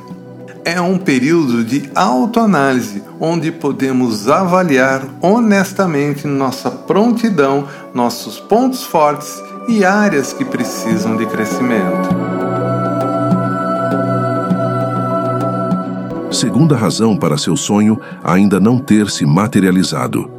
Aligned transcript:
é 0.66 0.80
um 0.80 0.98
período 0.98 1.64
de 1.64 1.90
autoanálise 1.96 3.02
onde 3.20 3.52
podemos 3.52 4.30
avaliar 4.30 5.04
honestamente 5.22 6.28
nossa 6.28 6.70
prontidão, 6.70 7.68
nossos 7.94 8.40
pontos 8.40 8.84
fortes 8.84 9.42
e 9.68 9.84
áreas 9.84 10.32
que 10.32 10.46
precisam 10.46 11.18
de 11.18 11.26
crescimento. 11.26 12.10
Segunda 16.32 16.76
razão 16.76 17.18
para 17.18 17.38
seu 17.38 17.58
sonho 17.58 18.00
ainda 18.24 18.60
não 18.60 18.78
ter 18.78 19.10
se 19.10 19.26
materializado. 19.26 20.39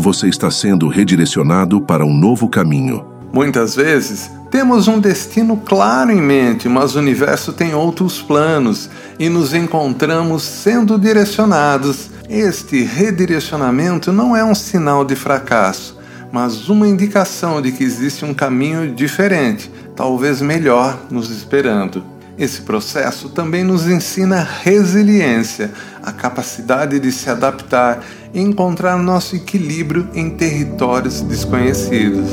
Você 0.00 0.28
está 0.28 0.50
sendo 0.50 0.88
redirecionado 0.88 1.78
para 1.78 2.06
um 2.06 2.14
novo 2.14 2.48
caminho. 2.48 3.04
Muitas 3.30 3.76
vezes 3.76 4.30
temos 4.50 4.88
um 4.88 4.98
destino 4.98 5.58
claro 5.58 6.10
em 6.10 6.22
mente, 6.22 6.70
mas 6.70 6.96
o 6.96 6.98
universo 6.98 7.52
tem 7.52 7.74
outros 7.74 8.22
planos 8.22 8.88
e 9.18 9.28
nos 9.28 9.52
encontramos 9.52 10.42
sendo 10.42 10.98
direcionados. 10.98 12.08
Este 12.30 12.82
redirecionamento 12.82 14.10
não 14.10 14.34
é 14.34 14.42
um 14.42 14.54
sinal 14.54 15.04
de 15.04 15.14
fracasso, 15.14 15.98
mas 16.32 16.70
uma 16.70 16.88
indicação 16.88 17.60
de 17.60 17.70
que 17.70 17.84
existe 17.84 18.24
um 18.24 18.32
caminho 18.32 18.94
diferente, 18.94 19.70
talvez 19.94 20.40
melhor, 20.40 20.98
nos 21.10 21.28
esperando. 21.30 22.02
Esse 22.38 22.62
processo 22.62 23.28
também 23.28 23.62
nos 23.62 23.86
ensina 23.86 24.48
resiliência, 24.62 25.70
a 26.02 26.10
capacidade 26.10 26.98
de 26.98 27.12
se 27.12 27.28
adaptar 27.28 28.02
e 28.32 28.40
encontrar 28.40 28.96
nosso 28.96 29.36
equilíbrio 29.36 30.08
em 30.14 30.30
territórios 30.30 31.20
desconhecidos. 31.20 32.28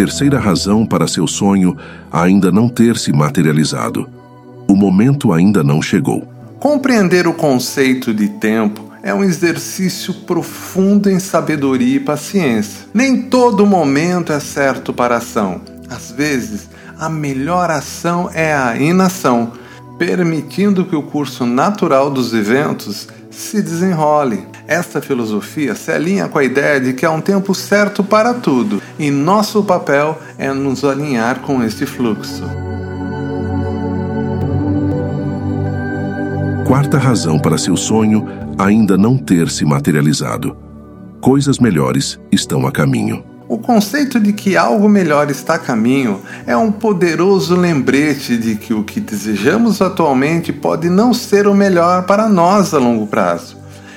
terceira 0.00 0.38
razão 0.38 0.86
para 0.86 1.06
seu 1.06 1.26
sonho 1.26 1.76
ainda 2.10 2.50
não 2.50 2.70
ter 2.70 2.96
se 2.96 3.12
materializado. 3.12 4.08
O 4.66 4.74
momento 4.74 5.30
ainda 5.30 5.62
não 5.62 5.82
chegou. 5.82 6.26
Compreender 6.58 7.26
o 7.26 7.34
conceito 7.34 8.14
de 8.14 8.26
tempo 8.26 8.90
é 9.02 9.12
um 9.12 9.22
exercício 9.22 10.14
profundo 10.14 11.10
em 11.10 11.18
sabedoria 11.18 11.96
e 11.96 12.00
paciência. 12.00 12.86
Nem 12.94 13.24
todo 13.24 13.66
momento 13.66 14.32
é 14.32 14.40
certo 14.40 14.90
para 14.90 15.16
a 15.16 15.18
ação. 15.18 15.60
Às 15.90 16.10
vezes, 16.10 16.70
a 16.98 17.10
melhor 17.10 17.70
ação 17.70 18.30
é 18.32 18.54
a 18.54 18.78
inação, 18.78 19.52
permitindo 20.00 20.86
que 20.86 20.96
o 20.96 21.02
curso 21.02 21.44
natural 21.44 22.10
dos 22.10 22.32
eventos 22.32 23.06
se 23.30 23.60
desenrole. 23.60 24.46
Esta 24.66 24.98
filosofia 25.02 25.74
se 25.74 25.92
alinha 25.92 26.26
com 26.26 26.38
a 26.38 26.42
ideia 26.44 26.80
de 26.80 26.94
que 26.94 27.04
há 27.04 27.10
um 27.10 27.20
tempo 27.20 27.54
certo 27.54 28.02
para 28.02 28.32
tudo 28.32 28.80
e 28.98 29.10
nosso 29.10 29.62
papel 29.62 30.18
é 30.38 30.50
nos 30.54 30.84
alinhar 30.84 31.40
com 31.40 31.62
este 31.62 31.84
fluxo. 31.84 32.44
Quarta 36.66 36.96
razão 36.96 37.38
para 37.38 37.58
seu 37.58 37.76
sonho 37.76 38.26
ainda 38.58 38.96
não 38.96 39.18
ter 39.18 39.50
se 39.50 39.66
materializado: 39.66 40.56
coisas 41.20 41.58
melhores 41.58 42.18
estão 42.32 42.66
a 42.66 42.72
caminho. 42.72 43.29
O 43.50 43.58
conceito 43.58 44.20
de 44.20 44.32
que 44.32 44.56
algo 44.56 44.88
melhor 44.88 45.28
está 45.28 45.54
a 45.54 45.58
caminho 45.58 46.22
é 46.46 46.56
um 46.56 46.70
poderoso 46.70 47.56
lembrete 47.56 48.36
de 48.36 48.54
que 48.54 48.72
o 48.72 48.84
que 48.84 49.00
desejamos 49.00 49.82
atualmente 49.82 50.52
pode 50.52 50.88
não 50.88 51.12
ser 51.12 51.48
o 51.48 51.52
melhor 51.52 52.04
para 52.04 52.28
nós 52.28 52.72
a 52.72 52.78
longo 52.78 53.08
prazo. 53.08 53.56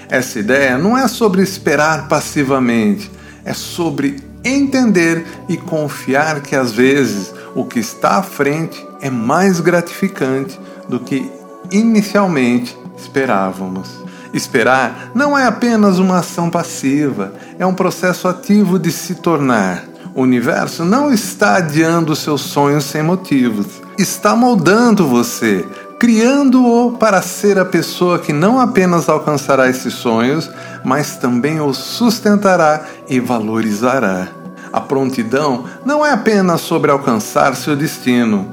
Essa 0.09 0.39
ideia 0.39 0.75
não 0.79 0.97
é 0.97 1.07
sobre 1.07 1.43
esperar 1.43 2.07
passivamente, 2.07 3.11
é 3.45 3.53
sobre 3.53 4.23
entender 4.43 5.23
e 5.47 5.55
confiar 5.55 6.41
que 6.41 6.55
às 6.55 6.71
vezes 6.71 7.31
o 7.53 7.63
que 7.63 7.77
está 7.77 8.17
à 8.17 8.23
frente 8.23 8.83
é 9.01 9.09
mais 9.11 9.59
gratificante 9.59 10.59
do 10.89 10.99
que 10.99 11.31
inicialmente 11.71 12.75
esperávamos. 12.97 14.02
Esperar 14.33 15.11
não 15.13 15.37
é 15.37 15.45
apenas 15.45 15.99
uma 15.99 16.19
ação 16.19 16.49
passiva, 16.49 17.33
é 17.59 17.65
um 17.65 17.73
processo 17.73 18.27
ativo 18.27 18.79
de 18.79 18.91
se 18.91 19.15
tornar. 19.15 19.83
O 20.15 20.21
universo 20.21 20.83
não 20.83 21.13
está 21.13 21.57
adiando 21.57 22.15
seus 22.15 22.41
sonhos 22.41 22.83
sem 22.85 23.03
motivos, 23.03 23.67
está 23.97 24.35
moldando 24.35 25.07
você, 25.07 25.65
criando-o 25.99 26.93
para 26.97 27.21
ser 27.21 27.59
a 27.59 27.65
pessoa 27.65 28.19
que 28.19 28.33
não 28.33 28.59
apenas 28.59 29.07
alcançará 29.07 29.69
esses 29.69 29.93
sonhos, 29.93 30.49
mas 30.83 31.15
também 31.15 31.61
os 31.61 31.77
sustentará 31.77 32.85
e 33.07 33.19
valorizará. 33.19 34.27
A 34.71 34.81
prontidão 34.81 35.65
não 35.85 36.03
é 36.03 36.11
apenas 36.11 36.61
sobre 36.61 36.89
alcançar 36.89 37.55
seu 37.55 37.75
destino, 37.75 38.47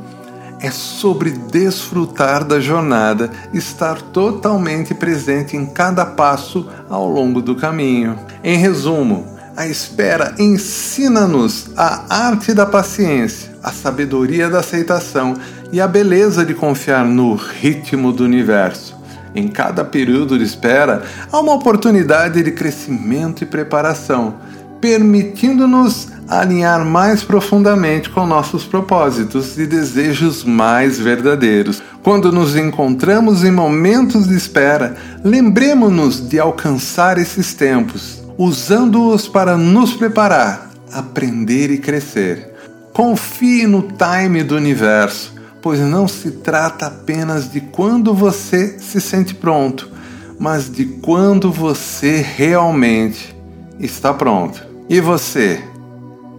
é 0.63 0.71
sobre 0.71 1.31
desfrutar 1.31 2.45
da 2.45 2.61
jornada, 2.61 3.31
estar 3.53 4.01
totalmente 4.01 4.95
presente 4.95 5.57
em 5.57 5.67
cada 5.67 6.05
passo 6.05 6.69
ao 6.89 7.09
longo 7.09 7.41
do 7.41 7.57
caminho. 7.57 8.19
Em 8.45 8.59
resumo, 8.59 9.27
a 9.57 9.67
espera 9.67 10.35
ensina-nos 10.39 11.71
a 11.77 12.29
arte 12.29 12.55
da 12.55 12.67
paciência, 12.67 13.51
a 13.63 13.73
sabedoria 13.73 14.49
da 14.49 14.61
aceitação 14.61 15.37
e 15.73 15.81
a 15.81 15.89
beleza 15.89 16.45
de 16.45 16.55
confiar 16.55 17.05
no 17.05 17.35
ritmo 17.35 18.13
do 18.13 18.25
universo. 18.25 18.99
Em 19.35 19.49
cada 19.49 19.85
período 19.85 20.37
de 20.37 20.45
espera, 20.45 21.03
há 21.31 21.39
uma 21.39 21.55
oportunidade 21.55 22.43
de 22.43 22.51
crescimento 22.51 23.43
e 23.43 23.47
preparação, 23.47 24.37
permitindo-nos 24.81 26.10
alinhar 26.31 26.85
mais 26.85 27.25
profundamente 27.25 28.09
com 28.09 28.25
nossos 28.25 28.65
propósitos 28.65 29.59
e 29.59 29.67
desejos 29.67 30.45
mais 30.45 30.97
verdadeiros. 30.97 31.83
Quando 32.05 32.31
nos 32.31 32.55
encontramos 32.55 33.43
em 33.43 33.51
momentos 33.51 34.29
de 34.29 34.37
espera, 34.37 34.97
lembremos-nos 35.25 36.29
de 36.29 36.39
alcançar 36.39 37.19
esses 37.19 37.53
tempos, 37.53 38.23
usando-os 38.39 39.27
para 39.27 39.57
nos 39.57 39.93
preparar, 39.95 40.71
aprender 40.93 41.69
e 41.73 41.79
crescer. 41.79 42.55
Confie 42.93 43.67
no 43.67 43.83
time 43.83 44.45
do 44.45 44.55
universo, 44.55 45.35
pois 45.61 45.81
não 45.81 46.07
se 46.07 46.31
trata 46.31 46.87
apenas 46.87 47.51
de 47.51 47.61
quando 47.61 48.15
você 48.15 48.79
se 48.79 49.01
sente 49.01 49.35
pronto, 49.35 49.91
mas 50.39 50.71
de 50.71 50.85
quando 50.85 51.51
você 51.51 52.25
realmente 52.37 53.37
está 53.81 54.15
pronto. 54.15 54.65
E 54.89 55.01
você? 55.01 55.70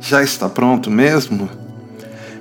Já 0.02 0.24
está 0.24 0.50
pronto 0.50 0.90
mesmo? 0.90 1.48